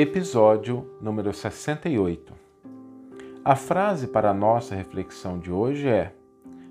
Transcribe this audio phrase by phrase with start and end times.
[0.00, 2.32] Episódio número 68.
[3.44, 6.14] A frase para a nossa reflexão de hoje é: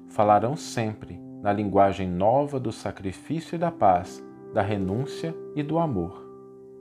[0.07, 6.25] Falarão sempre na linguagem nova do sacrifício e da paz, da renúncia e do amor.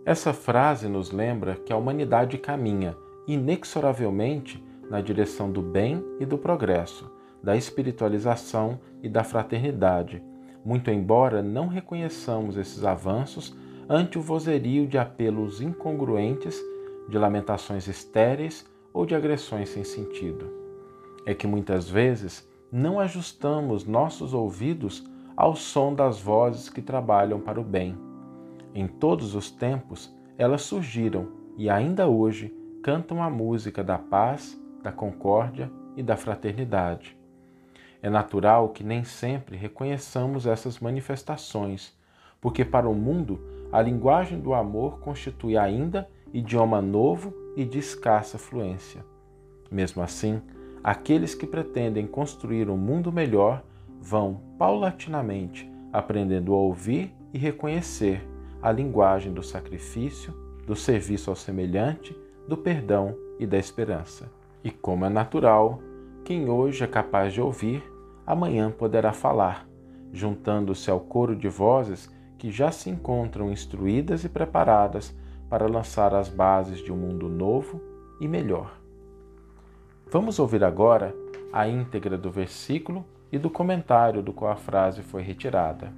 [0.05, 6.39] Essa frase nos lembra que a humanidade caminha inexoravelmente na direção do bem e do
[6.39, 7.11] progresso,
[7.43, 10.23] da espiritualização e da fraternidade,
[10.65, 13.53] muito embora não reconheçamos esses avanços
[13.89, 16.61] ante o vozerio de apelos incongruentes,
[17.09, 20.51] de lamentações estéreis ou de agressões sem sentido.
[21.25, 25.05] É que muitas vezes não ajustamos nossos ouvidos
[25.37, 27.97] ao som das vozes que trabalham para o bem.
[28.75, 34.91] Em todos os tempos, elas surgiram e ainda hoje cantam a música da paz, da
[34.91, 37.17] concórdia e da fraternidade.
[38.03, 41.97] É natural que nem sempre reconheçamos essas manifestações,
[42.41, 48.39] porque para o mundo a linguagem do amor constitui ainda idioma novo e de escassa
[48.39, 49.05] fluência.
[49.71, 50.41] Mesmo assim,
[50.83, 53.63] aqueles que pretendem construir um mundo melhor
[54.01, 58.23] vão paulatinamente aprendendo a ouvir e reconhecer
[58.63, 60.35] a linguagem do sacrifício,
[60.67, 64.31] do serviço ao semelhante, do perdão e da esperança.
[64.63, 65.81] E como é natural,
[66.25, 67.83] quem hoje é capaz de ouvir,
[68.27, 69.67] amanhã poderá falar,
[70.13, 75.15] juntando-se ao coro de vozes que já se encontram instruídas e preparadas
[75.49, 77.81] para lançar as bases de um mundo novo
[78.21, 78.79] e melhor.
[80.11, 81.15] Vamos ouvir agora
[81.53, 85.93] a íntegra do versículo e do comentário do qual a frase foi retirada.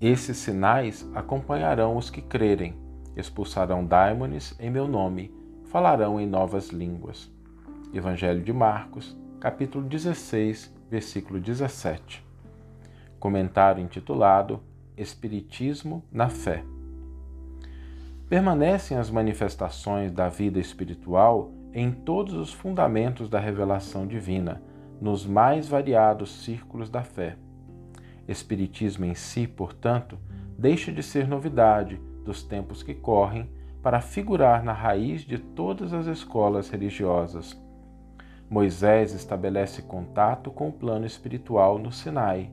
[0.00, 2.74] Esses sinais acompanharão os que crerem,
[3.16, 5.32] expulsarão daimones em meu nome,
[5.66, 7.30] falarão em novas línguas.
[7.92, 12.24] Evangelho de Marcos, capítulo 16, versículo 17.
[13.18, 14.60] Comentário intitulado
[15.00, 16.62] Espiritismo na Fé.
[18.28, 24.62] Permanecem as manifestações da vida espiritual em todos os fundamentos da revelação divina,
[25.00, 27.38] nos mais variados círculos da fé.
[28.28, 30.18] Espiritismo em si, portanto,
[30.58, 33.48] deixa de ser novidade dos tempos que correm
[33.82, 37.58] para figurar na raiz de todas as escolas religiosas.
[38.50, 42.52] Moisés estabelece contato com o plano espiritual no Sinai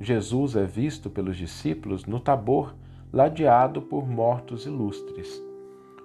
[0.00, 2.74] Jesus é visto pelos discípulos no Tabor,
[3.12, 5.42] ladeado por mortos ilustres.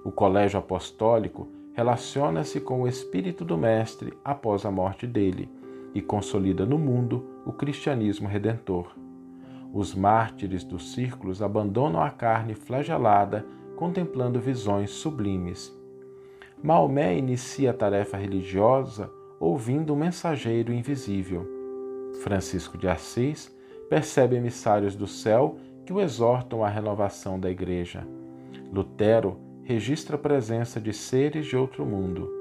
[0.05, 5.49] O colégio apostólico relaciona-se com o espírito do Mestre após a morte dele
[5.93, 8.95] e consolida no mundo o cristianismo redentor.
[9.73, 15.73] Os mártires dos círculos abandonam a carne flagelada, contemplando visões sublimes.
[16.61, 21.47] Maomé inicia a tarefa religiosa ouvindo um mensageiro invisível.
[22.21, 23.51] Francisco de Assis
[23.91, 28.07] percebe emissários do céu que o exortam à renovação da Igreja.
[28.71, 32.31] Lutero registra a presença de seres de outro mundo.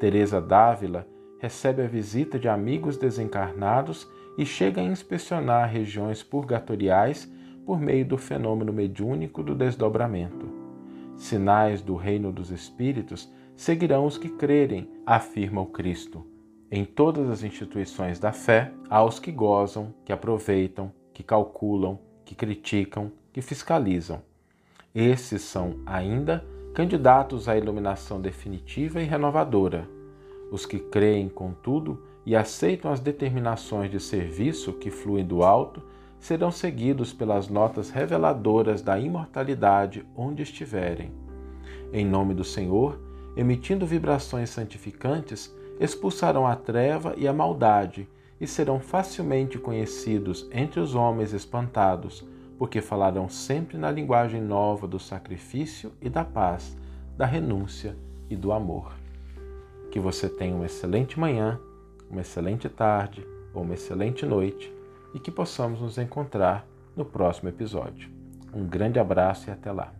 [0.00, 1.06] Teresa d'Ávila
[1.38, 7.32] recebe a visita de amigos desencarnados e chega a inspecionar regiões purgatoriais
[7.64, 10.48] por meio do fenômeno mediúnico do desdobramento.
[11.16, 16.26] Sinais do reino dos espíritos seguirão os que crerem, afirma o Cristo.
[16.70, 22.34] Em todas as instituições da fé, há os que gozam, que aproveitam, que calculam, que
[22.34, 24.20] criticam, que fiscalizam.
[24.94, 29.88] Esses são ainda candidatos à iluminação definitiva e renovadora.
[30.52, 35.82] Os que creem, contudo, e aceitam as determinações de serviço que fluem do alto
[36.20, 41.12] serão seguidos pelas notas reveladoras da imortalidade onde estiverem.
[41.94, 43.00] Em nome do Senhor,
[43.34, 48.08] emitindo vibrações santificantes, expulsarão a treva e a maldade
[48.40, 52.24] e serão facilmente conhecidos entre os homens espantados,
[52.58, 56.76] porque falarão sempre na linguagem nova do sacrifício e da paz,
[57.16, 57.96] da renúncia
[58.30, 58.92] e do amor.
[59.90, 61.58] Que você tenha uma excelente manhã,
[62.10, 64.72] uma excelente tarde ou uma excelente noite
[65.14, 68.10] e que possamos nos encontrar no próximo episódio.
[68.52, 69.92] Um grande abraço e até lá.